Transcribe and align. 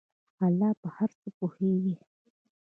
الله 0.45 0.69
په 0.81 0.87
هر 0.95 1.09
څه 1.19 1.29
پوهیږي. 1.37 1.95